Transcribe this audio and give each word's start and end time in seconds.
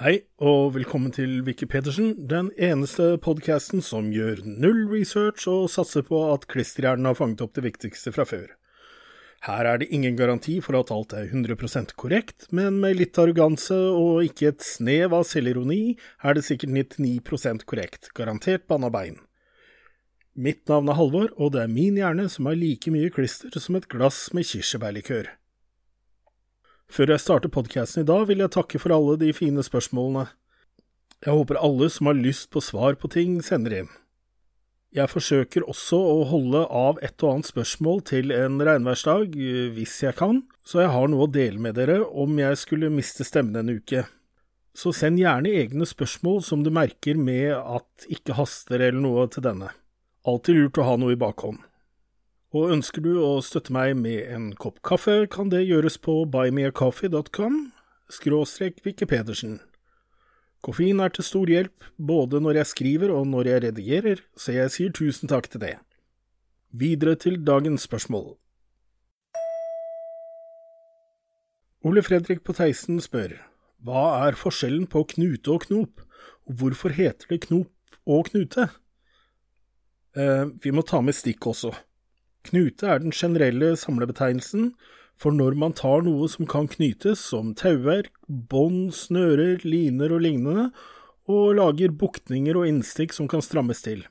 Hei, 0.00 0.22
og 0.40 0.70
velkommen 0.78 1.12
til 1.12 1.42
Vicky 1.44 1.66
Pedersen, 1.68 2.14
den 2.24 2.46
eneste 2.56 3.18
podkasten 3.20 3.82
som 3.84 4.06
gjør 4.08 4.38
null 4.48 4.86
research 4.88 5.44
og 5.52 5.66
satser 5.68 6.06
på 6.08 6.22
at 6.32 6.46
klisterhjernen 6.48 7.04
har 7.04 7.18
fanget 7.18 7.42
opp 7.44 7.52
det 7.58 7.66
viktigste 7.66 8.08
fra 8.14 8.24
før. 8.24 8.46
Her 9.44 9.68
er 9.68 9.82
det 9.82 9.90
ingen 9.92 10.16
garanti 10.16 10.54
for 10.64 10.78
at 10.78 10.88
alt 10.94 11.12
er 11.12 11.28
100% 11.28 11.92
korrekt, 12.00 12.46
men 12.48 12.78
med 12.80 12.96
litt 12.96 13.20
arroganse 13.20 13.76
og 13.76 14.24
ikke 14.24 14.54
et 14.54 14.64
snev 14.64 15.18
av 15.18 15.26
selvironi 15.28 15.98
er 16.24 16.38
det 16.38 16.46
sikkert 16.48 16.72
99% 16.96 17.68
korrekt, 17.68 18.08
garantert 18.16 18.64
banna 18.72 18.88
bein. 18.88 19.20
Mitt 20.32 20.64
navn 20.72 20.88
er 20.88 20.96
Halvor, 20.96 21.28
og 21.36 21.52
det 21.52 21.66
er 21.66 21.76
min 21.76 22.00
hjerne 22.00 22.24
som 22.32 22.48
har 22.48 22.56
like 22.56 22.88
mye 22.88 23.12
klister 23.12 23.52
som 23.60 23.76
et 23.76 23.90
glass 23.92 24.30
med 24.32 24.48
kirsebærlikør. 24.48 25.28
Før 26.90 27.12
jeg 27.12 27.22
starter 27.22 27.50
podkasten 27.54 28.02
i 28.02 28.06
dag, 28.08 28.24
vil 28.26 28.40
jeg 28.42 28.50
takke 28.50 28.78
for 28.82 28.90
alle 28.90 29.14
de 29.20 29.28
fine 29.30 29.62
spørsmålene. 29.62 30.24
Jeg 31.22 31.36
håper 31.36 31.60
alle 31.62 31.86
som 31.92 32.08
har 32.10 32.16
lyst 32.18 32.48
på 32.50 32.62
svar 32.64 32.96
på 32.98 33.06
ting, 33.14 33.36
sender 33.46 33.76
inn. 33.82 33.90
Jeg 34.90 35.06
forsøker 35.12 35.68
også 35.70 36.00
å 36.02 36.16
holde 36.26 36.64
av 36.66 36.98
et 37.06 37.14
og 37.22 37.36
annet 37.36 37.50
spørsmål 37.52 38.02
til 38.10 38.34
en 38.34 38.58
regnværsdag, 38.58 39.38
hvis 39.76 40.00
jeg 40.02 40.18
kan, 40.18 40.42
så 40.66 40.82
jeg 40.82 40.90
har 40.96 41.06
noe 41.12 41.28
å 41.28 41.30
dele 41.30 41.62
med 41.62 41.78
dere 41.78 42.00
om 42.02 42.34
jeg 42.42 42.58
skulle 42.58 42.90
miste 42.90 43.22
stemmen 43.28 43.62
en 43.62 43.78
uke. 43.78 44.02
Så 44.74 44.90
send 44.90 45.22
gjerne 45.22 45.54
egne 45.62 45.86
spørsmål 45.86 46.42
som 46.42 46.66
du 46.66 46.72
merker 46.74 47.14
med 47.14 47.54
at 47.54 48.10
ikke 48.10 48.34
haster 48.34 48.82
eller 48.82 48.98
noe 48.98 49.30
til 49.30 49.46
denne. 49.46 49.70
Alltid 50.26 50.58
lurt 50.58 50.82
å 50.82 50.90
ha 50.90 50.98
noe 50.98 51.14
i 51.14 51.22
bakhånd. 51.22 51.62
Og 52.50 52.72
ønsker 52.74 53.04
du 53.04 53.12
å 53.22 53.38
støtte 53.46 53.70
meg 53.70 53.94
med 53.94 54.26
en 54.34 54.48
kopp 54.58 54.80
kaffe, 54.82 55.22
kan 55.30 55.52
det 55.52 55.62
gjøres 55.68 56.00
på 56.02 56.24
buymeacoffee.com 56.32 57.60
skråstrek 58.10 58.80
Vikke 58.82 59.06
Pedersen. 59.06 59.60
Koffein 60.60 60.98
er 61.00 61.12
til 61.14 61.24
stor 61.24 61.48
hjelp 61.48 61.86
både 61.96 62.40
når 62.42 62.58
jeg 62.60 62.70
skriver 62.72 63.12
og 63.14 63.28
når 63.30 63.48
jeg 63.48 63.62
redigerer, 63.64 64.22
så 64.36 64.56
jeg 64.56 64.72
sier 64.74 64.92
tusen 64.92 65.30
takk 65.30 65.46
til 65.52 65.62
det. 65.62 65.76
Videre 66.74 67.14
til 67.16 67.38
dagens 67.46 67.86
spørsmål. 67.86 68.34
Ole 71.86 72.02
Fredrik 72.04 72.42
på 72.44 72.52
Theisen 72.58 72.98
spør 73.00 73.38
hva 73.80 74.26
er 74.26 74.36
forskjellen 74.36 74.84
på 74.92 75.06
knute 75.14 75.54
og 75.54 75.62
knop, 75.64 76.02
og 76.44 76.58
hvorfor 76.60 76.92
heter 76.92 77.30
det 77.30 77.46
knop 77.46 77.96
og 78.04 78.26
knute? 78.28 78.66
Eh, 80.12 80.50
vi 80.60 80.74
må 80.74 80.84
ta 80.84 81.00
med 81.00 81.16
stikk 81.16 81.46
også. 81.54 81.72
Knute 82.48 82.88
er 82.88 83.02
den 83.02 83.12
generelle 83.12 83.74
samlebetegnelsen 83.76 84.72
for 85.20 85.36
når 85.36 85.58
man 85.60 85.74
tar 85.76 86.00
noe 86.06 86.28
som 86.32 86.48
kan 86.48 86.68
knytes, 86.70 87.20
som 87.20 87.52
tauverk, 87.58 88.14
bånd, 88.26 88.94
snører, 88.96 89.60
liner 89.68 90.14
og 90.16 90.24
lignende, 90.24 90.70
og 91.28 91.58
lager 91.58 91.92
buktninger 91.92 92.56
og 92.56 92.66
innstikk 92.70 93.12
som 93.14 93.28
kan 93.30 93.44
strammes 93.44 93.84
til. 93.84 94.06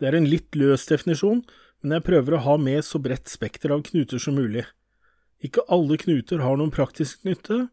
Det 0.00 0.08
er 0.08 0.16
en 0.18 0.28
litt 0.28 0.56
løs 0.56 0.88
definisjon, 0.88 1.44
men 1.84 1.98
jeg 1.98 2.06
prøver 2.06 2.36
å 2.36 2.44
ha 2.46 2.56
med 2.56 2.80
så 2.86 2.98
bredt 3.02 3.28
spekter 3.30 3.74
av 3.74 3.84
knuter 3.86 4.22
som 4.22 4.38
mulig. 4.40 4.64
Ikke 5.44 5.66
alle 5.68 5.98
knuter 6.00 6.40
har 6.40 6.56
noen 6.56 6.72
praktisk 6.72 7.26
nytte, 7.28 7.66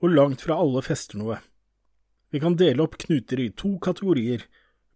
og 0.00 0.14
langt 0.14 0.42
fra 0.46 0.56
alle 0.62 0.80
fester 0.86 1.20
noe. 1.20 1.40
Vi 2.32 2.40
kan 2.40 2.56
dele 2.60 2.84
opp 2.84 2.96
knuter 3.02 3.40
i 3.42 3.50
to 3.52 3.76
kategorier, 3.82 4.44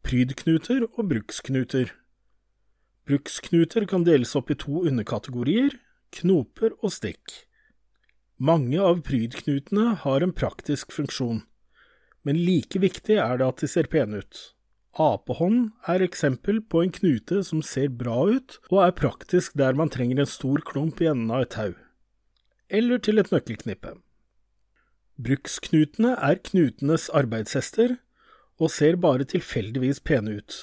prydknuter 0.07 0.87
og 0.89 1.11
bruksknuter. 1.11 1.93
Bruksknuter 3.09 3.87
kan 3.91 4.05
deles 4.07 4.37
opp 4.39 4.53
i 4.53 4.59
to 4.59 4.85
underkategorier, 4.87 5.75
knoper 6.15 6.77
og 6.81 6.93
stikk. 6.95 7.43
Mange 8.43 8.79
av 8.83 9.03
prydknutene 9.07 9.97
har 10.05 10.23
en 10.23 10.35
praktisk 10.35 10.95
funksjon, 10.95 11.43
men 12.23 12.39
like 12.39 12.79
viktig 12.83 13.19
er 13.19 13.39
det 13.41 13.49
at 13.49 13.63
de 13.63 13.71
ser 13.71 13.91
pene 13.91 14.23
ut. 14.23 14.41
Apehånd 15.03 15.71
er 15.89 16.05
eksempel 16.05 16.61
på 16.61 16.83
en 16.85 16.93
knute 16.93 17.41
som 17.49 17.63
ser 17.65 17.89
bra 17.89 18.27
ut 18.29 18.59
og 18.69 18.83
er 18.85 18.97
praktisk 18.99 19.55
der 19.59 19.79
man 19.79 19.91
trenger 19.91 20.21
en 20.21 20.29
stor 20.29 20.61
klump 20.69 21.01
i 21.01 21.09
enden 21.11 21.33
av 21.33 21.47
et 21.47 21.55
tau, 21.57 21.73
eller 22.69 23.01
til 23.03 23.23
et 23.23 23.31
nøkkelknippe. 23.33 23.97
Bruksknutene 25.23 26.15
er 26.19 26.43
knutenes 26.45 27.09
arbeidshester 27.15 27.97
og 28.61 28.71
ser 28.75 28.99
bare 29.01 29.27
tilfeldigvis 29.29 30.03
pene 30.05 30.39
ut. 30.39 30.59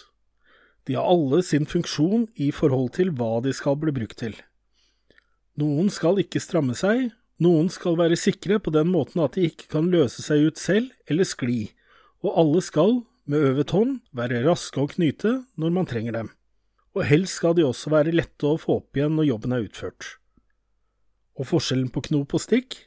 De 0.89 0.95
har 0.97 1.05
alle 1.05 1.43
sin 1.45 1.67
funksjon 1.69 2.23
i 2.41 2.47
forhold 2.49 2.95
til 2.97 3.11
hva 3.13 3.43
de 3.45 3.51
skal 3.53 3.75
bli 3.77 3.91
brukt 3.93 4.17
til. 4.17 4.33
Noen 5.61 5.91
skal 5.93 6.17
ikke 6.17 6.41
stramme 6.41 6.73
seg, 6.73 7.11
noen 7.37 7.69
skal 7.69 7.93
være 7.99 8.17
sikre 8.17 8.57
på 8.57 8.73
den 8.73 8.89
måten 8.89 9.21
at 9.21 9.37
de 9.37 9.45
ikke 9.51 9.69
kan 9.75 9.91
løse 9.93 10.25
seg 10.25 10.47
ut 10.49 10.57
selv 10.57 10.89
eller 11.05 11.29
skli, 11.29 11.59
og 12.25 12.41
alle 12.41 12.65
skal, 12.65 13.03
med 13.29 13.51
øvet 13.51 13.75
hånd, 13.75 13.93
være 14.17 14.41
raske 14.47 14.81
å 14.81 14.89
knyte 14.89 15.35
når 15.61 15.77
man 15.77 15.85
trenger 15.93 16.17
dem, 16.17 16.33
og 16.97 17.05
helst 17.05 17.37
skal 17.37 17.53
de 17.53 17.69
også 17.69 17.93
være 17.93 18.17
lette 18.17 18.49
å 18.49 18.57
få 18.57 18.81
opp 18.81 18.97
igjen 18.97 19.13
når 19.19 19.29
jobben 19.29 19.53
er 19.53 19.69
utført. 19.69 20.15
Og 21.37 21.53
forskjellen 21.53 21.93
på 21.93 22.07
knop 22.09 22.33
og 22.33 22.47
stikk? 22.49 22.81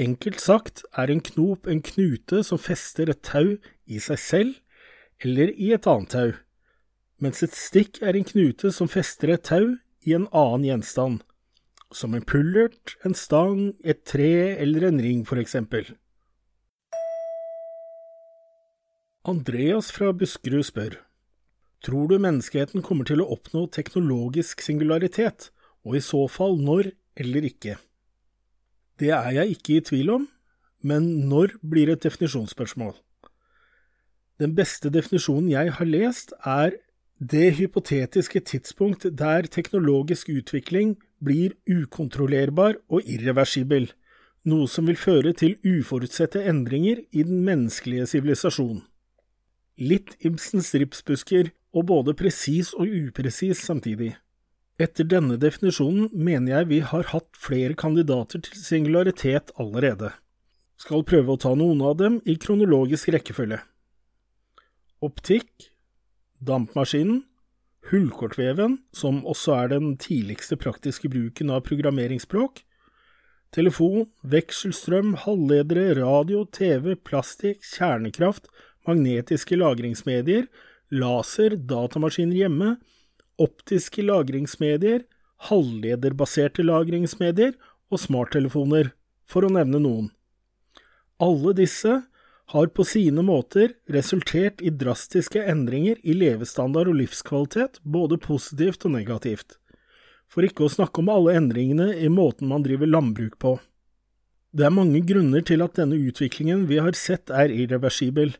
Enkelt 0.00 0.40
sagt 0.40 0.86
er 0.96 1.12
en 1.12 1.20
knop 1.20 1.68
en 1.68 1.84
knute 1.84 2.40
som 2.48 2.56
fester 2.56 3.12
et 3.12 3.20
tau 3.20 3.58
i 3.84 4.00
seg 4.00 4.24
selv 4.24 4.60
eller 5.20 5.52
i 5.52 5.74
et 5.76 5.84
annet 5.84 6.16
tau 6.16 6.30
mens 7.20 7.42
et 7.44 7.56
stikk 7.56 8.00
er 8.02 8.16
en 8.16 8.26
knute 8.26 8.72
som 8.72 8.88
fester 8.88 9.34
et 9.34 9.44
tau 9.44 9.76
i 10.08 10.14
en 10.16 10.26
annen 10.32 10.64
gjenstand, 10.64 11.20
som 11.92 12.14
en 12.16 12.24
pullert, 12.24 12.96
en 13.04 13.16
stang, 13.16 13.74
et 13.84 14.00
tre 14.08 14.56
eller 14.56 14.88
en 14.88 15.00
ring, 15.02 15.26
for 15.28 15.40
eksempel. 15.40 15.92
Andreas 19.28 19.90
fra 19.92 20.14
Buskerud 20.16 20.64
spør 20.64 20.96
Tror 21.84 22.08
du 22.08 22.18
menneskeheten 22.20 22.82
kommer 22.84 23.08
til 23.08 23.22
å 23.22 23.28
oppnå 23.32 23.66
teknologisk 23.72 24.60
singularitet, 24.64 25.48
og 25.84 25.96
i 25.96 26.04
så 26.04 26.26
fall 26.28 26.58
når 26.60 26.90
eller 27.20 27.46
ikke? 27.48 27.76
Det 29.00 29.12
er 29.16 29.30
jeg 29.38 29.56
ikke 29.56 29.76
i 29.76 29.84
tvil 29.84 30.12
om, 30.12 30.26
men 30.84 31.28
når 31.28 31.56
blir 31.64 31.92
et 31.92 32.02
definisjonsspørsmål. 32.04 32.92
Den 34.40 34.54
beste 34.56 34.92
definisjonen 34.92 35.48
jeg 35.52 35.72
har 35.76 35.88
lest, 35.88 36.32
er 36.44 36.76
det 37.20 37.58
hypotetiske 37.58 38.40
tidspunkt 38.40 39.04
der 39.04 39.44
teknologisk 39.44 40.30
utvikling 40.32 40.94
blir 41.20 41.52
ukontrollerbar 41.68 42.78
og 42.88 43.04
irreversibel, 43.04 43.90
noe 44.48 44.68
som 44.72 44.88
vil 44.88 44.96
føre 44.96 45.34
til 45.36 45.58
uforutsette 45.60 46.40
endringer 46.48 47.02
i 47.12 47.24
den 47.28 47.42
menneskelige 47.44 48.06
sivilisasjon. 48.08 48.80
Litt 49.76 50.16
Ibsens 50.24 50.72
ripsbusker, 50.72 51.52
og 51.76 51.86
både 51.86 52.16
presis 52.18 52.72
og 52.74 52.88
upresis 52.88 53.60
samtidig. 53.62 54.14
Etter 54.80 55.04
denne 55.04 55.36
definisjonen 55.38 56.08
mener 56.16 56.54
jeg 56.56 56.68
vi 56.70 56.78
har 56.80 57.10
hatt 57.12 57.28
flere 57.36 57.76
kandidater 57.78 58.40
til 58.42 58.56
singularitet 58.56 59.52
allerede. 59.60 60.14
Skal 60.80 61.04
prøve 61.04 61.36
å 61.36 61.40
ta 61.40 61.52
noen 61.54 61.84
av 61.84 61.98
dem 62.00 62.16
i 62.24 62.38
kronologisk 62.40 63.12
rekkefølge. 63.12 63.60
Optikk, 65.04 65.68
dampmaskinen, 66.44 67.24
hullkortveven, 67.90 68.78
som 68.92 69.22
også 69.28 69.54
er 69.56 69.70
den 69.74 69.94
tidligste 70.00 70.58
praktiske 70.60 71.10
bruken 71.12 71.52
av 71.52 71.64
programmeringsspråk, 71.68 72.62
telefon, 73.54 74.06
vekselstrøm, 74.22 75.14
halvledere, 75.24 75.94
radio, 75.98 76.44
TV, 76.52 76.94
plastikk, 76.96 77.64
kjernekraft, 77.66 78.50
magnetiske 78.88 79.58
lagringsmedier, 79.58 80.46
laser, 80.90 81.56
datamaskiner 81.56 82.44
hjemme, 82.44 82.76
optiske 83.40 84.04
lagringsmedier, 84.04 85.04
halvlederbaserte 85.48 86.64
lagringsmedier 86.66 87.54
og 87.90 88.02
smarttelefoner, 88.02 88.92
for 89.30 89.46
å 89.46 89.52
nevne 89.52 89.78
noen. 89.78 90.08
Alle 91.22 91.52
disse 91.54 92.00
har 92.50 92.66
på 92.74 92.84
sine 92.86 93.22
måter 93.22 93.76
resultert 93.94 94.62
i 94.64 94.72
drastiske 94.74 95.42
endringer 95.52 96.00
i 96.02 96.16
levestandard 96.18 96.88
og 96.90 96.98
livskvalitet, 96.98 97.78
både 97.82 98.18
positivt 98.18 98.86
og 98.88 98.96
negativt, 98.96 99.54
for 100.26 100.46
ikke 100.46 100.66
å 100.66 100.72
snakke 100.72 101.02
om 101.02 101.12
alle 101.14 101.36
endringene 101.38 101.92
i 101.94 102.10
måten 102.10 102.50
man 102.50 102.64
driver 102.66 102.90
landbruk 102.90 103.36
på. 103.42 103.56
Det 104.50 104.66
er 104.66 104.74
mange 104.74 104.98
grunner 105.06 105.44
til 105.46 105.62
at 105.62 105.76
denne 105.78 105.98
utviklingen 106.10 106.64
vi 106.66 106.80
har 106.82 106.96
sett 106.98 107.30
er 107.30 107.54
irreversibel, 107.54 108.32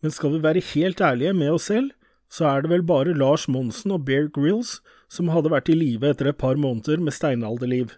men 0.00 0.14
skal 0.14 0.32
vi 0.32 0.44
være 0.46 0.64
helt 0.72 1.02
ærlige 1.04 1.34
med 1.36 1.52
oss 1.52 1.68
selv, 1.68 1.90
så 2.32 2.46
er 2.48 2.62
det 2.62 2.70
vel 2.72 2.84
bare 2.86 3.12
Lars 3.12 3.44
Monsen 3.50 3.92
og 3.92 4.06
Bear 4.06 4.30
Grills 4.32 4.78
som 5.12 5.28
hadde 5.34 5.52
vært 5.52 5.68
i 5.68 5.76
live 5.76 6.08
etter 6.08 6.30
et 6.30 6.38
par 6.40 6.56
måneder 6.56 7.02
med 7.02 7.12
steinalderliv. 7.12 7.92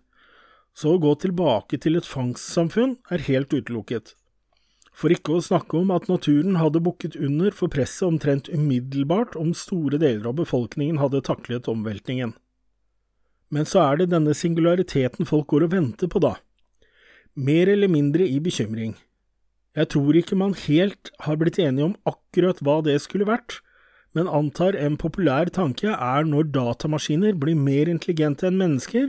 Så 0.74 0.96
å 0.96 0.98
gå 0.98 1.12
tilbake 1.22 1.78
til 1.78 2.00
et 2.00 2.08
fangstsamfunn 2.08 2.96
er 3.12 3.26
helt 3.28 3.52
utelukket. 3.52 4.16
For 4.92 5.12
ikke 5.12 5.38
å 5.38 5.44
snakke 5.44 5.78
om 5.80 5.90
at 5.94 6.08
naturen 6.10 6.58
hadde 6.60 6.82
bukket 6.84 7.16
under 7.16 7.54
for 7.56 7.72
presset 7.72 8.04
omtrent 8.06 8.50
umiddelbart 8.52 9.34
om 9.40 9.54
store 9.56 9.98
deler 10.02 10.28
av 10.28 10.36
befolkningen 10.42 11.00
hadde 11.00 11.24
taklet 11.24 11.70
omveltningen. 11.70 12.34
Men 13.52 13.68
så 13.68 13.82
er 13.84 14.00
det 14.00 14.12
denne 14.12 14.36
singulariteten 14.36 15.28
folk 15.28 15.48
går 15.52 15.66
og 15.66 15.74
venter 15.74 16.12
på, 16.12 16.20
da. 16.20 16.36
Mer 17.32 17.72
eller 17.72 17.88
mindre 17.88 18.28
i 18.28 18.38
bekymring. 18.44 18.94
Jeg 19.76 19.88
tror 19.94 20.16
ikke 20.16 20.36
man 20.36 20.54
helt 20.66 21.10
har 21.24 21.38
blitt 21.40 21.58
enige 21.60 21.88
om 21.88 21.98
akkurat 22.08 22.60
hva 22.60 22.80
det 22.84 22.98
skulle 23.00 23.28
vært, 23.28 23.60
men 24.12 24.28
antar 24.28 24.76
en 24.76 24.98
populær 25.00 25.48
tanke 25.48 25.88
er 25.88 26.26
når 26.28 26.50
datamaskiner 26.52 27.36
blir 27.40 27.56
mer 27.56 27.88
intelligente 27.88 28.48
enn 28.48 28.60
mennesker, 28.60 29.08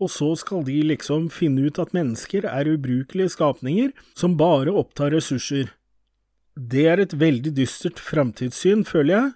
og 0.00 0.10
så 0.12 0.32
skal 0.40 0.64
de 0.66 0.78
liksom 0.88 1.28
finne 1.32 1.68
ut 1.68 1.78
at 1.82 1.92
mennesker 1.96 2.46
er 2.48 2.70
ubrukelige 2.72 3.34
skapninger 3.36 3.92
som 4.16 4.38
bare 4.40 4.72
opptar 4.72 5.12
ressurser. 5.14 5.74
Det 6.56 6.86
er 6.88 7.02
et 7.02 7.14
veldig 7.20 7.52
dystert 7.56 8.00
framtidssyn, 8.02 8.84
føler 8.84 9.14
jeg, 9.14 9.28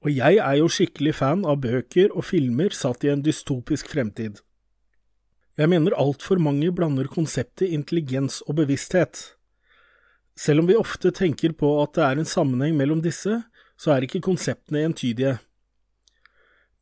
og 0.00 0.14
jeg 0.16 0.38
er 0.40 0.56
jo 0.56 0.70
skikkelig 0.72 1.12
fan 1.18 1.42
av 1.44 1.60
bøker 1.60 2.14
og 2.14 2.24
filmer 2.24 2.72
satt 2.72 3.04
i 3.04 3.10
en 3.12 3.24
dystopisk 3.24 3.90
fremtid. 3.92 4.40
Jeg 5.60 5.68
mener 5.68 5.98
altfor 5.98 6.40
mange 6.40 6.70
blander 6.72 7.10
konseptet 7.10 7.68
intelligens 7.68 8.40
og 8.46 8.56
bevissthet. 8.62 9.34
Selv 10.38 10.62
om 10.62 10.70
vi 10.70 10.78
ofte 10.78 11.12
tenker 11.12 11.52
på 11.52 11.74
at 11.82 11.98
det 11.98 12.06
er 12.06 12.20
en 12.20 12.28
sammenheng 12.28 12.78
mellom 12.78 13.02
disse, 13.04 13.42
så 13.76 13.92
er 13.92 14.06
ikke 14.06 14.22
konseptene 14.24 14.86
entydige. 14.88 15.36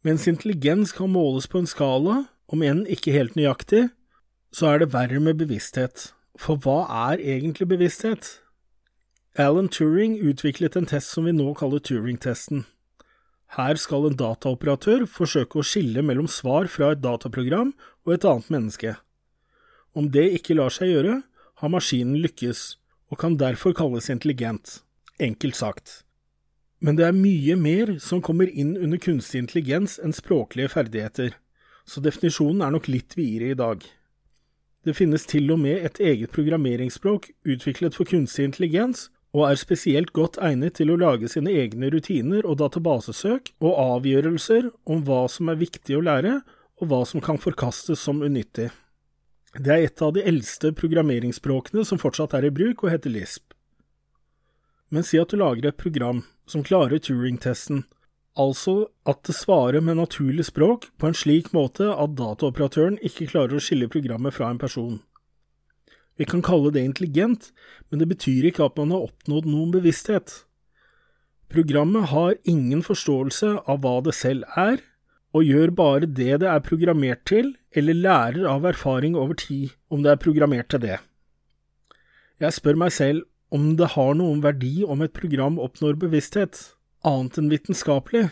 Mens 0.06 0.28
intelligens 0.30 0.92
kan 0.94 1.10
måles 1.10 1.48
på 1.50 1.58
en 1.58 1.66
skala, 1.66 2.20
om 2.48 2.64
enn 2.64 2.84
ikke 2.88 3.12
helt 3.14 3.36
nøyaktig, 3.36 3.88
så 4.52 4.72
er 4.72 4.82
det 4.82 4.92
verre 4.94 5.20
med 5.20 5.38
bevissthet. 5.40 6.12
For 6.38 6.56
hva 6.56 6.86
er 7.12 7.20
egentlig 7.20 7.68
bevissthet? 7.68 8.38
Alan 9.38 9.68
Turing 9.68 10.16
utviklet 10.18 10.76
en 10.76 10.88
test 10.88 11.12
som 11.14 11.28
vi 11.28 11.34
nå 11.36 11.52
kaller 11.58 11.82
Turing-testen. 11.84 12.64
Her 13.56 13.78
skal 13.80 14.08
en 14.08 14.16
dataoperatør 14.18 15.06
forsøke 15.08 15.60
å 15.60 15.66
skille 15.66 16.02
mellom 16.04 16.28
svar 16.28 16.68
fra 16.68 16.92
et 16.92 17.04
dataprogram 17.04 17.72
og 18.04 18.14
et 18.16 18.26
annet 18.28 18.50
menneske. 18.52 18.96
Om 19.96 20.10
det 20.12 20.26
ikke 20.40 20.56
lar 20.58 20.74
seg 20.74 20.92
gjøre, 20.92 21.20
har 21.58 21.72
maskinen 21.72 22.20
lykkes, 22.22 22.76
og 23.08 23.20
kan 23.22 23.38
derfor 23.40 23.74
kalles 23.74 24.10
intelligent, 24.12 24.82
enkelt 25.18 25.56
sagt. 25.56 26.02
Men 26.80 26.98
det 26.98 27.08
er 27.08 27.16
mye 27.16 27.56
mer 27.58 27.96
som 28.02 28.22
kommer 28.22 28.50
inn 28.50 28.76
under 28.76 29.00
kunstig 29.02 29.42
intelligens 29.42 29.96
enn 29.98 30.14
språklige 30.14 30.70
ferdigheter, 30.76 31.32
så 31.88 32.02
definisjonen 32.04 32.62
er 32.64 32.74
nok 32.74 32.88
litt 32.90 33.16
videre 33.16 33.52
i 33.52 33.58
dag. 33.58 33.84
Det 34.84 34.94
finnes 34.96 35.24
til 35.28 35.50
og 35.52 35.60
med 35.60 35.84
et 35.84 35.98
eget 36.00 36.32
programmeringsspråk 36.32 37.30
utviklet 37.48 37.96
for 37.96 38.08
kunstig 38.08 38.46
intelligens 38.46 39.08
og 39.36 39.44
er 39.50 39.58
spesielt 39.60 40.14
godt 40.16 40.38
egnet 40.40 40.78
til 40.78 40.92
å 40.92 40.98
lage 41.00 41.28
sine 41.28 41.52
egne 41.52 41.90
rutiner 41.92 42.46
og 42.48 42.60
databasesøk 42.62 43.52
og 43.60 43.80
avgjørelser 43.82 44.70
om 44.88 45.02
hva 45.04 45.26
som 45.32 45.50
er 45.52 45.60
viktig 45.60 45.98
å 45.98 46.04
lære, 46.04 46.38
og 46.78 46.90
hva 46.90 47.02
som 47.08 47.20
kan 47.20 47.40
forkastes 47.42 48.00
som 48.00 48.22
unyttig. 48.22 48.70
Det 49.58 49.72
er 49.74 49.84
et 49.88 50.02
av 50.04 50.12
de 50.14 50.22
eldste 50.22 50.70
programmeringsspråkene 50.76 51.84
som 51.84 52.00
fortsatt 52.00 52.36
er 52.38 52.46
i 52.46 52.54
bruk, 52.54 52.84
og 52.84 52.92
heter 52.92 53.10
Lisp. 53.10 53.54
Men 54.88 55.04
si 55.04 55.18
at 55.20 55.32
du 55.32 55.40
lager 55.40 55.68
et 55.68 55.80
program 55.80 56.22
som 56.48 56.64
klarer 56.64 57.02
Turing-testen, 57.02 57.82
altså 58.38 58.88
at 59.08 59.20
det 59.26 59.34
svarer 59.36 59.82
med 59.84 59.98
naturlig 59.98 60.46
språk 60.48 60.88
på 60.98 61.10
en 61.10 61.16
slik 61.16 61.50
måte 61.56 61.90
at 61.90 62.16
dataoperatøren 62.18 62.98
ikke 63.04 63.28
klarer 63.32 63.58
å 63.58 63.62
skille 63.62 63.90
programmet 63.90 64.36
fra 64.36 64.50
en 64.52 64.60
person. 64.62 65.00
Vi 66.18 66.26
kan 66.26 66.42
kalle 66.42 66.72
det 66.74 66.82
intelligent, 66.82 67.50
men 67.90 68.00
det 68.02 68.08
betyr 68.10 68.48
ikke 68.48 68.66
at 68.66 68.78
man 68.78 68.94
har 68.94 69.08
oppnådd 69.08 69.46
noen 69.46 69.74
bevissthet. 69.74 70.42
Programmet 71.48 72.10
har 72.10 72.34
ingen 72.42 72.82
forståelse 72.84 73.54
av 73.70 73.82
hva 73.84 73.98
det 74.04 74.14
selv 74.18 74.46
er, 74.58 74.80
og 75.36 75.44
gjør 75.44 75.74
bare 75.76 76.08
det 76.08 76.40
det 76.42 76.48
er 76.50 76.64
programmert 76.64 77.22
til, 77.28 77.52
eller 77.76 77.94
lærer 77.94 78.48
av 78.48 78.66
erfaring 78.66 79.14
over 79.16 79.38
tid 79.38 79.76
om 79.92 80.02
det 80.02 80.14
er 80.14 80.22
programmert 80.22 80.70
til 80.72 80.82
det. 80.82 80.98
Jeg 82.40 82.54
spør 82.56 82.78
meg 82.82 82.94
selv 82.94 83.26
om 83.54 83.76
det 83.78 83.92
har 83.94 84.16
noen 84.18 84.42
verdi 84.44 84.82
om 84.84 85.00
et 85.02 85.14
program 85.14 85.58
oppnår 85.62 85.96
bevissthet, 86.00 86.58
annet 87.06 87.38
enn 87.38 87.50
vitenskapelig, 87.52 88.28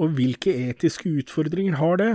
og 0.00 0.14
hvilke 0.18 0.54
etiske 0.70 1.10
utfordringer 1.22 1.78
har 1.78 1.98
det? 2.00 2.12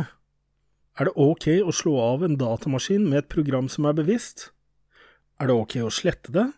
Er 1.00 1.08
det 1.08 1.16
ok 1.16 1.48
å 1.64 1.72
slå 1.76 1.96
av 2.04 2.24
en 2.28 2.36
datamaskin 2.40 3.06
med 3.08 3.24
et 3.24 3.30
program 3.32 3.70
som 3.72 3.88
er 3.88 3.96
bevisst? 3.96 4.50
Er 5.40 5.48
det 5.48 5.56
ok 5.56 5.78
å 5.86 5.92
slette 5.94 6.34
det? 6.36 6.50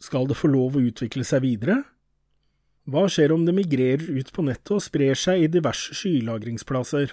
Skal 0.00 0.28
det 0.30 0.38
få 0.38 0.48
lov 0.48 0.78
å 0.78 0.84
utvikle 0.88 1.24
seg 1.28 1.44
videre? 1.44 1.82
Hva 2.88 3.04
skjer 3.12 3.34
om 3.34 3.44
det 3.46 3.54
migrerer 3.54 4.08
ut 4.10 4.32
på 4.34 4.42
nettet 4.42 4.72
og 4.74 4.82
sprer 4.82 5.18
seg 5.18 5.44
i 5.44 5.50
diverse 5.52 5.94
skylagringsplasser? 5.94 7.12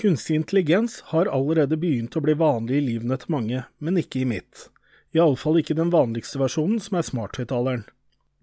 Kunstig 0.00 0.38
intelligens 0.38 1.00
har 1.10 1.28
allerede 1.30 1.76
begynt 1.78 2.16
å 2.16 2.22
bli 2.24 2.34
vanlig 2.38 2.78
i 2.78 2.86
livene 2.86 3.18
til 3.20 3.34
mange, 3.34 3.66
men 3.78 4.00
ikke 4.00 4.22
i 4.22 4.30
mitt. 4.30 4.68
Iallfall 5.14 5.60
ikke 5.60 5.76
den 5.78 5.92
vanligste 5.94 6.40
versjonen, 6.40 6.80
som 6.82 6.98
er 6.98 7.06
smarthøyttaleren. 7.06 7.84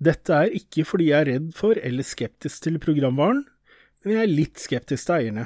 Dette 0.01 0.33
er 0.33 0.56
ikke 0.57 0.86
fordi 0.88 1.12
jeg 1.12 1.19
er 1.21 1.30
redd 1.36 1.51
for 1.53 1.77
eller 1.77 2.06
skeptisk 2.06 2.63
til 2.65 2.80
programvaren, 2.81 3.44
men 4.01 4.15
jeg 4.15 4.24
er 4.24 4.31
litt 4.31 4.62
skeptisk 4.62 5.07
til 5.07 5.18
eierne. 5.19 5.45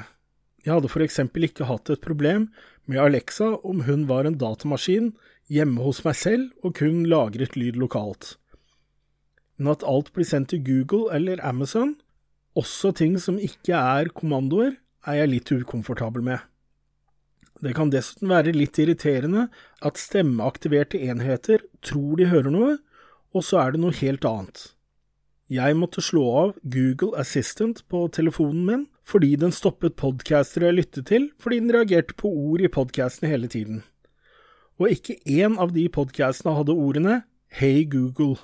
Jeg 0.64 0.72
hadde 0.72 0.90
for 0.90 1.04
eksempel 1.04 1.44
ikke 1.46 1.68
hatt 1.68 1.92
et 1.92 2.02
problem 2.02 2.48
med 2.88 3.02
Alexa 3.02 3.52
om 3.68 3.84
hun 3.86 4.06
var 4.08 4.26
en 4.26 4.38
datamaskin 4.40 5.12
hjemme 5.52 5.84
hos 5.84 6.00
meg 6.06 6.16
selv 6.18 6.64
og 6.64 6.78
kun 6.80 7.04
lagret 7.10 7.54
lyd 7.58 7.76
lokalt. 7.78 8.34
Men 9.60 9.74
at 9.76 9.84
alt 9.86 10.10
blir 10.16 10.26
sendt 10.28 10.50
til 10.52 10.64
Google 10.64 11.12
eller 11.14 11.42
Amazon, 11.44 11.94
også 12.56 12.94
ting 12.96 13.20
som 13.20 13.38
ikke 13.38 13.76
er 13.76 14.10
kommandoer, 14.16 14.78
er 15.06 15.20
jeg 15.20 15.32
litt 15.34 15.52
ukomfortabel 15.52 16.24
med. 16.24 16.40
Det 17.62 17.72
kan 17.76 17.92
dessuten 17.92 18.28
være 18.32 18.56
litt 18.56 18.76
irriterende 18.80 19.46
at 19.84 20.00
stemmeaktiverte 20.00 20.98
enheter 21.08 21.62
tror 21.84 22.18
de 22.18 22.28
hører 22.32 22.52
noe, 22.52 22.74
og 23.36 23.44
så 23.44 23.60
er 23.62 23.74
det 23.74 23.82
noe 23.82 23.96
helt 24.00 24.24
annet. 24.24 24.70
Jeg 25.52 25.76
måtte 25.78 26.02
slå 26.02 26.24
av 26.40 26.54
Google 26.64 27.12
Assistant 27.20 27.84
på 27.92 28.06
telefonen 28.16 28.64
min 28.66 28.86
fordi 29.06 29.36
den 29.38 29.52
stoppet 29.54 29.94
podcaster 30.00 30.64
jeg 30.66 30.80
lyttet 30.80 31.06
til, 31.12 31.28
fordi 31.38 31.60
den 31.62 31.76
reagerte 31.76 32.16
på 32.18 32.32
ord 32.32 32.64
i 32.64 32.72
podcasten 32.72 33.28
hele 33.30 33.46
tiden 33.46 33.84
og 34.78 34.92
ikke 34.92 35.16
én 35.24 35.56
av 35.60 35.72
de 35.72 35.86
podcastene 35.92 36.54
hadde 36.56 36.76
ordene 36.76 37.22
Hei 37.56 37.86
Google. 37.88 38.36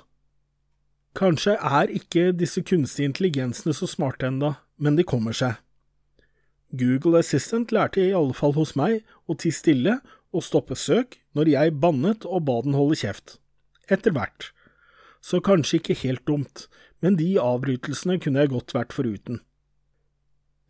Kanskje 1.13 1.53
er 1.53 1.91
ikke 1.93 2.31
disse 2.33 2.63
kunstige 2.65 3.11
intelligensene 3.11 3.75
så 3.77 3.89
smarte 3.89 4.27
enda, 4.31 4.55
men 4.77 4.97
de 4.97 5.05
kommer 5.05 5.35
seg. 5.37 5.59
Google 6.73 7.19
Assistant 7.19 7.71
lærte 7.71 8.01
i 8.01 8.15
alle 8.17 8.33
fall 8.33 8.55
hos 8.57 8.73
meg 8.79 9.03
å 9.29 9.37
tie 9.37 9.53
stille 9.53 9.99
og 10.33 10.41
stoppe 10.41 10.75
søk 10.79 11.19
når 11.37 11.51
jeg 11.53 11.77
bannet 11.83 12.25
og 12.25 12.47
ba 12.47 12.57
den 12.65 12.73
holde 12.73 12.97
kjeft. 12.97 13.37
Etter 13.85 14.15
hvert. 14.15 14.49
Så 15.23 15.39
kanskje 15.39 15.79
ikke 15.79 15.99
helt 16.03 16.25
dumt, 16.27 16.67
men 17.01 17.15
de 17.19 17.37
avbrytelsene 17.39 18.19
kunne 18.19 18.43
jeg 18.43 18.51
godt 18.51 18.75
vært 18.75 18.95
foruten. 18.95 19.39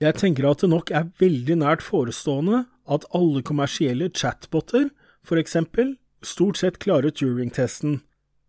Jeg 0.02 0.20
tenker 0.20 0.46
at 0.50 0.62
det 0.62 0.70
nok 0.70 0.92
er 0.94 1.10
veldig 1.22 1.58
nært 1.62 1.84
forestående 1.86 2.66
at 2.92 3.08
alle 3.16 3.42
kommersielle 3.46 4.12
chatboter 4.14 4.92
for 5.24 5.40
eksempel, 5.40 5.96
stort 6.24 6.60
sett 6.60 6.80
klarer 6.84 7.14
Turing-testen, 7.16 8.02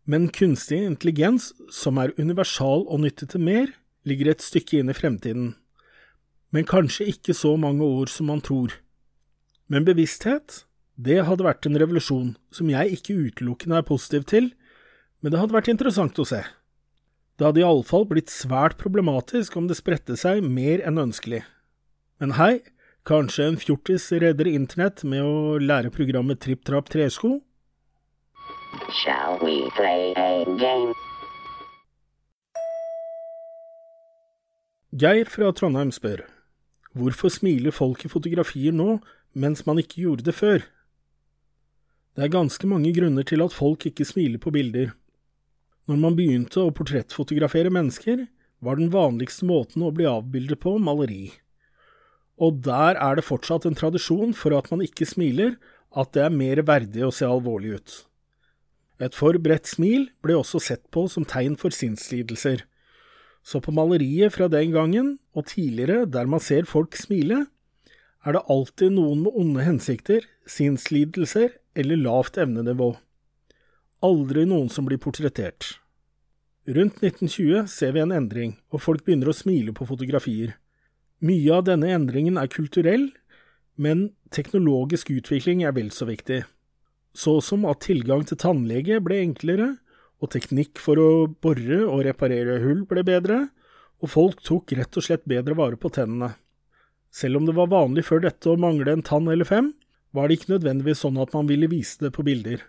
men 0.04 0.28
kunstig 0.34 0.82
intelligens, 0.84 1.52
som 1.70 1.99
er 2.02 2.12
universal 2.18 2.84
og 2.90 3.04
nyttig 3.04 3.30
til 3.32 3.44
mer, 3.46 3.70
ligger 4.04 4.32
et 4.32 4.44
stykke 4.44 4.80
inn 4.80 4.90
i 4.92 4.96
fremtiden. 4.96 5.54
Men 6.52 6.66
kanskje 6.68 7.08
ikke 7.14 7.34
så 7.34 7.54
mange 7.56 7.87
år 7.87 8.11
som 8.12 8.28
man 8.28 8.42
tror. 8.44 8.75
Men 9.70 9.87
bevissthet, 9.87 10.64
det 11.00 11.25
hadde 11.26 11.46
vært 11.46 11.66
en 11.66 11.78
revolusjon 11.80 12.34
som 12.54 12.68
jeg 12.70 12.99
ikke 12.99 13.16
utelukkende 13.30 13.80
er 13.80 13.87
positiv 13.88 14.26
til, 14.30 14.50
men 15.24 15.32
det 15.32 15.40
hadde 15.40 15.56
vært 15.56 15.72
interessant 15.72 16.20
å 16.20 16.28
se. 16.28 16.42
Det 17.40 17.48
hadde 17.48 17.64
iallfall 17.64 18.04
blitt 18.06 18.28
svært 18.30 18.76
problematisk 18.78 19.56
om 19.56 19.66
det 19.70 19.80
spredte 19.80 20.18
seg 20.20 20.44
mer 20.44 20.84
enn 20.84 21.00
ønskelig. 21.00 21.40
Men 22.20 22.36
hei, 22.36 22.60
Kanskje 23.04 23.44
en 23.44 23.56
fjortis 23.60 24.06
redder 24.16 24.48
internett 24.48 25.02
med 25.04 25.20
å 25.20 25.58
lære 25.60 25.90
programmet 25.92 26.38
Tripp 26.40 26.62
Trapp 26.64 26.86
Tresko? 26.88 27.34
Shall 28.96 29.36
we 29.42 29.58
play 29.76 30.14
a 30.16 30.46
game? 30.56 30.94
Geir 34.96 35.28
fra 35.28 35.52
Trondheim 35.52 35.92
spør 35.92 36.24
Hvorfor 36.96 37.28
smiler 37.28 37.76
folk 37.76 38.06
i 38.08 38.08
fotografier 38.08 38.72
nå, 38.72 39.02
mens 39.36 39.66
man 39.68 39.82
ikke 39.84 40.00
gjorde 40.06 40.24
det 40.30 40.38
før? 40.40 40.64
Det 42.16 42.24
er 42.24 42.32
ganske 42.32 42.72
mange 42.72 42.94
grunner 42.96 43.28
til 43.28 43.44
at 43.44 43.52
folk 43.52 43.84
ikke 43.84 44.08
smiler 44.08 44.40
på 44.40 44.54
bilder. 44.54 44.94
Når 45.88 46.00
man 46.00 46.16
begynte 46.16 46.62
å 46.62 46.72
portrettfotografere 46.72 47.72
mennesker, 47.72 48.26
var 48.64 48.80
den 48.80 48.92
vanligste 48.92 49.44
måten 49.44 49.84
å 49.84 49.92
bli 49.92 50.06
avbildet 50.08 50.62
på 50.62 50.78
maleri 50.80 51.34
og 52.42 52.62
der 52.66 52.98
er 52.98 53.18
det 53.18 53.26
fortsatt 53.26 53.66
en 53.68 53.78
tradisjon 53.78 54.34
for 54.34 54.56
at 54.56 54.70
man 54.72 54.82
ikke 54.84 55.06
smiler, 55.06 55.54
at 55.94 56.10
det 56.16 56.24
er 56.24 56.34
mer 56.34 56.62
verdig 56.66 57.04
å 57.06 57.12
se 57.14 57.26
alvorlig 57.26 57.78
ut. 57.78 57.96
Et 59.02 59.14
for 59.14 59.38
bredt 59.42 59.68
smil 59.70 60.08
ble 60.22 60.36
også 60.38 60.60
sett 60.62 60.84
på 60.94 61.06
som 61.10 61.26
tegn 61.26 61.56
for 61.60 61.74
sinnslidelser, 61.74 62.64
så 63.44 63.60
på 63.60 63.74
maleriet 63.76 64.32
fra 64.34 64.48
den 64.48 64.72
gangen, 64.72 65.18
og 65.36 65.50
tidligere 65.50 66.08
der 66.08 66.26
man 66.30 66.40
ser 66.42 66.66
folk 66.66 66.96
smile, 66.96 67.44
er 68.24 68.34
det 68.34 68.46
alltid 68.48 68.94
noen 68.96 69.26
med 69.26 69.36
onde 69.36 69.66
hensikter, 69.66 70.24
sinnslidelser 70.48 71.58
eller 71.76 72.00
lavt 72.00 72.38
evnenivå. 72.40 72.94
Aldri 74.04 74.44
noen 74.49 74.68
som 74.73 74.87
blir 74.88 75.00
portrettert. 75.00 75.78
Rundt 76.64 77.00
1920 77.02 77.66
ser 77.68 77.92
vi 77.92 78.00
en 78.00 78.12
endring, 78.14 78.54
og 78.73 78.82
folk 78.84 79.04
begynner 79.04 79.30
å 79.30 79.37
smile 79.37 79.75
på 79.76 79.87
fotografier. 79.88 80.54
Mye 81.25 81.52
av 81.56 81.66
denne 81.68 81.90
endringen 81.92 82.38
er 82.40 82.52
kulturell, 82.52 83.11
men 83.76 84.11
teknologisk 84.34 85.11
utvikling 85.12 85.64
er 85.64 85.75
vel 85.76 85.90
så 85.92 86.08
viktig, 86.08 86.42
så 87.14 87.38
som 87.44 87.66
at 87.68 87.84
tilgang 87.84 88.25
til 88.26 88.40
tannlege 88.40 89.00
ble 89.04 89.20
enklere, 89.23 89.75
og 90.23 90.32
teknikk 90.32 90.80
for 90.80 91.00
å 91.00 91.11
bore 91.28 91.82
og 91.84 92.04
reparere 92.06 92.61
hull 92.62 92.84
ble 92.88 93.04
bedre, 93.06 93.40
og 94.00 94.11
folk 94.11 94.42
tok 94.44 94.73
rett 94.78 94.96
og 94.96 95.04
slett 95.04 95.25
bedre 95.28 95.56
vare 95.58 95.78
på 95.80 95.92
tennene. 95.92 96.34
Selv 97.14 97.38
om 97.38 97.46
det 97.46 97.54
var 97.56 97.70
vanlig 97.70 98.06
før 98.08 98.25
dette 98.25 98.50
å 98.50 98.58
mangle 98.58 98.94
en 98.94 99.04
tann 99.04 99.28
eller 99.30 99.46
fem, 99.46 99.73
var 100.16 100.28
det 100.28 100.40
ikke 100.40 100.54
nødvendigvis 100.56 101.04
sånn 101.04 101.20
at 101.23 101.34
man 101.37 101.49
ville 101.50 101.70
vise 101.70 102.00
det 102.02 102.11
på 102.14 102.25
bilder. 102.26 102.62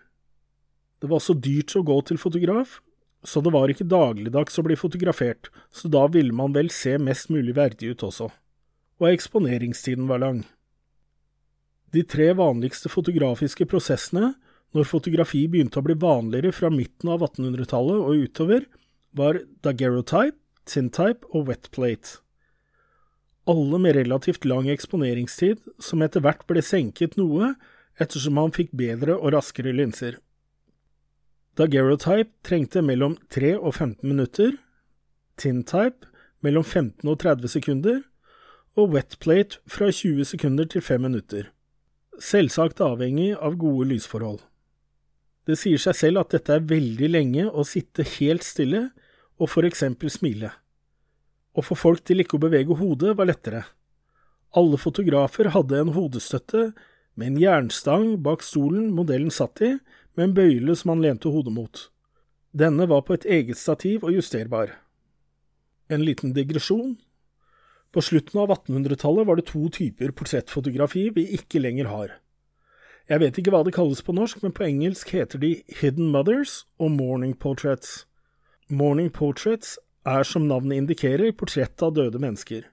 Det 1.02 1.10
var 1.10 1.20
så 1.20 1.36
dyrt 1.36 1.74
å 1.76 1.84
gå 1.84 1.96
til 2.08 2.18
fotograf, 2.20 2.80
så 3.26 3.42
det 3.42 3.52
var 3.52 3.70
ikke 3.70 3.88
dagligdags 3.88 4.58
å 4.58 4.64
bli 4.64 4.76
fotografert, 4.78 5.50
så 5.74 5.90
da 5.92 6.06
ville 6.08 6.34
man 6.36 6.54
vel 6.56 6.70
se 6.72 6.96
mest 6.98 7.30
mulig 7.32 7.56
verdig 7.56 7.92
ut 7.94 8.04
også. 8.06 8.30
Og 9.02 9.08
eksponeringstiden 9.10 10.06
var 10.08 10.22
lang. 10.22 10.44
De 11.92 12.02
tre 12.04 12.30
vanligste 12.36 12.90
fotografiske 12.92 13.66
prosessene 13.68 14.34
når 14.76 14.88
fotografi 14.88 15.44
begynte 15.48 15.80
å 15.80 15.84
bli 15.86 15.96
vanligere 16.00 16.52
fra 16.52 16.70
midten 16.72 17.12
av 17.12 17.24
1800-tallet 17.24 18.02
og 18.02 18.26
utover, 18.26 18.66
var 19.16 19.40
daguerreotype, 19.64 20.36
tintype 20.68 21.28
og 21.32 21.48
wetplate. 21.50 22.20
Alle 23.46 23.78
med 23.78 23.94
relativt 23.94 24.44
lang 24.44 24.66
eksponeringstid, 24.72 25.60
som 25.78 26.02
etter 26.02 26.24
hvert 26.24 26.42
ble 26.50 26.64
senket 26.66 27.14
noe 27.20 27.54
ettersom 28.02 28.34
man 28.36 28.52
fikk 28.52 28.74
bedre 28.76 29.14
og 29.16 29.32
raskere 29.36 29.72
linser. 29.72 30.18
Daguerreotype 31.56 32.34
trengte 32.44 32.82
mellom 32.84 33.14
3 33.32 33.54
og 33.56 33.74
15 33.74 34.04
minutter, 34.04 34.58
tintype 35.40 36.04
mellom 36.44 36.64
15 36.64 37.08
og 37.08 37.16
30 37.22 37.48
sekunder, 37.48 38.02
og 38.76 38.92
wetplate 38.92 39.62
fra 39.64 39.88
20 39.88 40.28
sekunder 40.28 40.68
til 40.68 40.84
5 40.84 41.00
minutter, 41.00 41.48
selvsagt 42.20 42.82
avhengig 42.84 43.30
av 43.40 43.56
gode 43.56 43.88
lysforhold. 43.94 44.42
Det 45.48 45.56
sier 45.56 45.80
seg 45.80 45.96
selv 45.96 46.24
at 46.24 46.34
dette 46.34 46.52
er 46.52 46.68
veldig 46.68 47.08
lenge 47.08 47.46
å 47.48 47.64
sitte 47.64 48.04
helt 48.18 48.44
stille 48.44 48.90
og 49.40 49.48
for 49.48 49.64
eksempel 49.64 50.12
smile. 50.12 50.50
Å 51.56 51.64
få 51.64 51.76
folk 51.78 52.04
til 52.04 52.20
ikke 52.20 52.36
å 52.36 52.42
bevege 52.42 52.76
hodet 52.76 53.14
var 53.16 53.30
lettere. 53.30 53.62
Alle 54.52 54.76
fotografer 54.76 55.48
hadde 55.54 55.80
en 55.80 55.94
hodestøtte 55.96 56.72
med 57.16 57.30
en 57.30 57.40
jernstang 57.40 58.10
bak 58.20 58.44
stolen 58.44 58.90
modellen 58.92 59.32
satt 59.32 59.62
i, 59.64 59.76
med 60.16 60.30
en 60.30 60.34
bøyle 60.36 60.76
som 60.76 60.94
han 60.94 61.04
lente 61.04 61.30
hodet 61.30 61.52
mot. 61.54 61.86
Denne 62.56 62.88
var 62.88 63.04
på 63.04 63.16
et 63.16 63.26
eget 63.28 63.58
stativ 63.60 64.04
og 64.04 64.16
justerbar. 64.16 64.72
En 65.92 66.02
liten 66.04 66.32
digresjon. 66.34 66.96
På 67.92 68.02
slutten 68.02 68.40
av 68.40 68.50
1800-tallet 68.54 69.28
var 69.28 69.38
det 69.38 69.48
to 69.52 69.68
typer 69.72 70.14
portrettfotografi 70.16 71.08
vi 71.14 71.28
ikke 71.36 71.60
lenger 71.62 71.92
har. 71.92 72.16
Jeg 73.06 73.22
vet 73.22 73.38
ikke 73.38 73.52
hva 73.54 73.62
det 73.62 73.76
kalles 73.76 74.02
på 74.02 74.14
norsk, 74.16 74.40
men 74.42 74.54
på 74.56 74.64
engelsk 74.66 75.12
heter 75.14 75.38
de 75.38 75.52
Hidden 75.78 76.08
Mothers 76.10 76.64
og 76.82 76.90
Morning 76.96 77.36
Portraits. 77.38 78.02
Morning 78.68 79.12
Portraits 79.14 79.76
er 80.06 80.26
som 80.26 80.48
navnet 80.50 80.80
indikerer 80.82 81.30
portrett 81.38 81.82
av 81.86 81.94
døde 81.94 82.18
mennesker. 82.18 82.64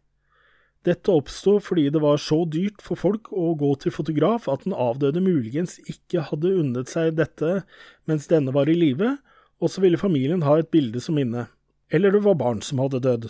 Dette 0.83 1.13
oppsto 1.15 1.57
fordi 1.63 1.85
det 1.95 2.01
var 2.03 2.19
så 2.19 2.41
dyrt 2.43 2.81
for 2.83 2.99
folk 2.99 3.29
å 3.31 3.53
gå 3.59 3.69
til 3.79 3.93
fotograf 3.95 4.49
at 4.51 4.65
den 4.65 4.75
avdøde 4.75 5.23
muligens 5.23 5.77
ikke 5.87 6.25
hadde 6.27 6.51
unnet 6.59 6.91
seg 6.91 7.15
dette 7.19 7.61
mens 8.09 8.27
denne 8.31 8.51
var 8.55 8.67
i 8.67 8.75
live, 8.75 9.15
og 9.63 9.71
så 9.71 9.83
ville 9.83 9.99
familien 10.01 10.43
ha 10.43 10.57
et 10.59 10.71
bilde 10.75 10.99
som 11.03 11.15
minne. 11.15 11.47
Eller 11.87 12.11
det 12.11 12.23
var 12.25 12.35
barn 12.39 12.59
som 12.65 12.81
hadde 12.83 12.99
dødd. 13.05 13.29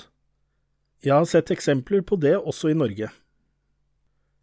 Jeg 1.05 1.13
har 1.13 1.29
sett 1.29 1.51
eksempler 1.53 2.01
på 2.01 2.17
det 2.17 2.33
også 2.39 2.72
i 2.72 2.77
Norge. 2.79 3.12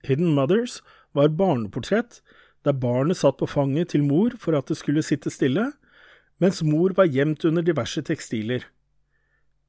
Hidden 0.06 0.30
Mothers 0.36 0.78
var 1.16 1.32
barneportrett 1.34 2.20
der 2.64 2.76
barnet 2.76 3.16
satt 3.16 3.38
på 3.40 3.48
fanget 3.48 3.90
til 3.94 4.04
mor 4.04 4.36
for 4.38 4.54
at 4.54 4.68
det 4.68 4.76
skulle 4.78 5.02
sitte 5.02 5.32
stille, 5.32 5.70
mens 6.40 6.62
mor 6.62 6.92
var 6.96 7.08
gjemt 7.08 7.44
under 7.48 7.64
diverse 7.64 8.02
tekstiler. 8.04 8.66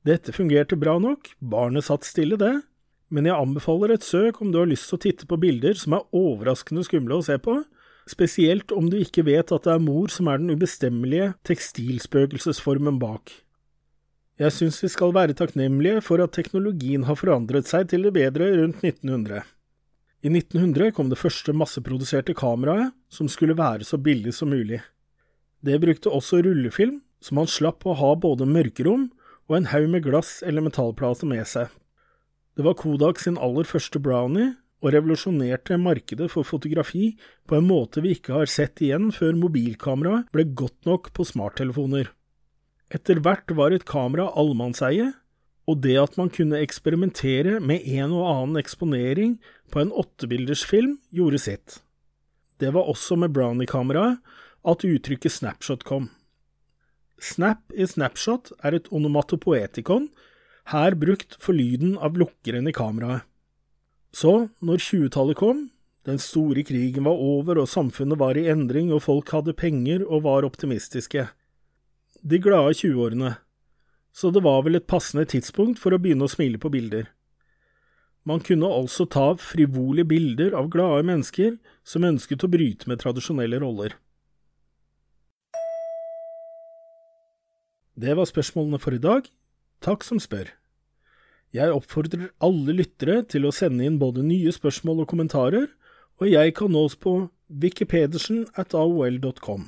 Dette 0.05 0.33
fungerte 0.35 0.77
bra 0.79 0.97
nok, 0.99 1.33
barnet 1.39 1.87
satt 1.87 2.07
stille, 2.07 2.37
det, 2.37 2.59
men 3.11 3.27
jeg 3.27 3.35
anbefaler 3.35 3.93
et 3.93 4.07
søk 4.07 4.39
om 4.41 4.53
du 4.53 4.61
har 4.61 4.69
lyst 4.71 4.87
til 4.89 4.97
å 4.97 5.03
titte 5.03 5.27
på 5.27 5.39
bilder 5.41 5.75
som 5.77 5.97
er 5.97 6.07
overraskende 6.15 6.85
skumle 6.87 7.19
å 7.19 7.25
se 7.27 7.35
på, 7.43 7.59
spesielt 8.09 8.71
om 8.73 8.87
du 8.89 8.97
ikke 8.99 9.25
vet 9.27 9.51
at 9.51 9.67
det 9.67 9.75
er 9.75 9.83
mor 9.83 10.11
som 10.11 10.29
er 10.31 10.41
den 10.41 10.55
ubestemmelige 10.55 11.33
tekstilspøkelsesformen 11.47 12.99
bak. 13.01 13.33
Jeg 14.41 14.55
synes 14.55 14.79
vi 14.81 14.89
skal 14.89 15.13
være 15.13 15.35
takknemlige 15.37 16.01
for 16.01 16.23
at 16.23 16.33
teknologien 16.33 17.03
har 17.05 17.19
forandret 17.19 17.67
seg 17.69 17.91
til 17.91 18.07
det 18.07 18.15
bedre 18.15 18.47
rundt 18.57 18.79
1900. 18.81 19.43
I 20.21 20.29
1900 20.29 20.93
kom 20.95 21.11
det 21.11 21.19
første 21.19 21.53
masseproduserte 21.53 22.33
kameraet, 22.37 22.93
som 23.09 23.29
skulle 23.29 23.57
være 23.57 23.85
så 23.85 23.99
billig 24.01 24.33
som 24.37 24.49
mulig. 24.53 24.79
Det 25.61 25.77
brukte 25.81 26.13
også 26.13 26.41
rullefilm, 26.45 27.01
så 27.21 27.37
man 27.37 27.49
slapp 27.49 27.85
å 27.85 27.97
ha 27.97 28.15
både 28.17 28.47
mørkerom 28.49 29.09
og 29.49 29.57
en 29.57 29.69
haug 29.73 29.89
med 29.93 30.05
glass 30.05 30.39
eller 30.45 30.65
metallplater 30.65 31.29
med 31.29 31.45
seg. 31.49 31.69
Det 32.61 32.67
var 32.67 32.75
Kodak 32.77 33.17
sin 33.17 33.39
aller 33.41 33.65
første 33.65 33.97
brownie, 33.97 34.51
og 34.85 34.91
revolusjonerte 34.93 35.79
markedet 35.81 36.27
for 36.29 36.45
fotografi 36.45 37.15
på 37.49 37.57
en 37.57 37.65
måte 37.65 38.03
vi 38.05 38.11
ikke 38.13 38.35
har 38.35 38.51
sett 38.53 38.83
igjen 38.85 39.07
før 39.15 39.33
mobilkameraet 39.39 40.29
ble 40.29 40.45
godt 40.53 40.85
nok 40.85 41.09
på 41.17 41.25
smarttelefoner. 41.25 42.11
Etter 42.93 43.17
hvert 43.25 43.49
var 43.57 43.73
et 43.73 43.87
kamera 43.89 44.27
allemannseie, 44.37 45.09
og 45.65 45.81
det 45.81 45.97
at 46.03 46.21
man 46.21 46.29
kunne 46.29 46.61
eksperimentere 46.61 47.57
med 47.57 47.81
en 47.81 48.13
og 48.13 48.29
annen 48.29 48.61
eksponering 48.61 49.39
på 49.73 49.81
en 49.81 49.97
åttebildersfilm, 49.97 50.99
gjorde 51.09 51.41
sitt. 51.41 51.81
Det 52.61 52.75
var 52.77 52.93
også 52.93 53.17
med 53.17 53.33
Brownie-kameraet 53.33 54.21
at 54.69 54.85
uttrykket 54.85 55.33
snapshot 55.33 55.89
kom. 55.89 56.11
Snap 57.17 57.73
i 57.73 57.89
snapshot 57.89 58.53
er 58.61 58.77
et 58.77 58.93
onomatopoetikon, 58.93 60.11
her 60.69 60.95
brukt 60.95 61.37
for 61.41 61.57
lyden 61.57 61.97
av 61.97 62.17
lukkeren 62.19 62.67
i 62.69 62.73
kameraet. 62.75 63.25
Så, 64.13 64.49
når 64.59 64.81
20-tallet 64.83 65.39
kom, 65.39 65.69
den 66.05 66.19
store 66.19 66.63
krigen 66.67 67.05
var 67.07 67.19
over 67.21 67.61
og 67.61 67.69
samfunnet 67.69 68.19
var 68.19 68.37
i 68.37 68.47
endring 68.51 68.91
og 68.91 69.05
folk 69.05 69.29
hadde 69.31 69.55
penger 69.55 70.03
og 70.03 70.25
var 70.25 70.47
optimistiske. 70.47 71.29
De 72.21 72.39
glade 72.41 72.75
20-årene, 72.81 73.35
så 74.11 74.31
det 74.33 74.43
var 74.43 74.63
vel 74.65 74.77
et 74.77 74.89
passende 74.89 75.25
tidspunkt 75.29 75.79
for 75.79 75.95
å 75.95 76.01
begynne 76.01 76.27
å 76.27 76.31
smile 76.31 76.59
på 76.61 76.71
bilder. 76.73 77.07
Man 78.27 78.43
kunne 78.45 78.69
altså 78.69 79.07
ta 79.09 79.31
frivolige 79.39 80.05
bilder 80.11 80.53
av 80.57 80.69
glade 80.73 81.05
mennesker 81.07 81.55
som 81.87 82.05
ønsket 82.05 82.43
å 82.45 82.51
bryte 82.51 82.89
med 82.91 83.01
tradisjonelle 83.01 83.61
roller. 83.63 83.95
Det 87.97 88.13
var 88.17 88.29
spørsmålene 88.29 88.79
for 88.81 88.95
i 88.95 89.01
dag. 89.01 89.25
Takk 89.81 90.05
som 90.05 90.19
spør. 90.21 90.51
Jeg 91.51 91.73
oppfordrer 91.73 92.29
alle 92.39 92.75
lyttere 92.77 93.23
til 93.27 93.47
å 93.47 93.51
sende 93.55 93.83
inn 93.83 93.99
både 93.99 94.23
nye 94.23 94.53
spørsmål 94.53 95.03
og 95.03 95.11
kommentarer, 95.11 95.67
og 96.21 96.29
jeg 96.29 96.53
kan 96.55 96.71
nås 96.71 96.95
på 97.01 97.15
wikipedersen 97.49 98.45
at 98.55 98.75
aol.com. 98.77 99.65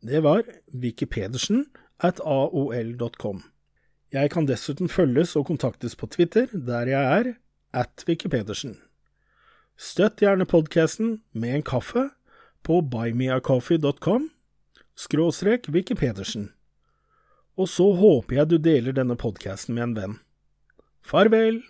Det 0.00 0.22
var 0.22 0.46
wikipedersen 0.72 1.66
at 1.98 2.22
aol.com. 2.22 3.42
Jeg 4.14 4.30
kan 4.32 4.46
dessuten 4.48 4.88
følges 4.88 5.34
og 5.36 5.50
kontaktes 5.50 5.98
på 5.98 6.06
Twitter, 6.06 6.46
der 6.52 6.88
jeg 6.88 7.18
er 7.18 7.34
at 7.76 8.04
Wikipedersen. 8.08 8.78
Støtt 9.76 10.22
gjerne 10.22 10.46
podkasten 10.48 11.18
med 11.32 11.58
en 11.58 11.66
kaffe 11.66 12.08
på 12.64 12.80
buymeacoffee.com 12.80 14.30
skråstrek 14.96 15.68
Wikipedersen. 15.68 16.48
Og 17.58 17.66
så 17.70 17.88
håper 17.98 18.38
jeg 18.38 18.50
du 18.52 18.56
deler 18.62 18.94
denne 18.94 19.18
podkasten 19.18 19.74
med 19.74 19.88
en 19.88 19.96
venn. 19.98 20.16
Farvel! 21.02 21.64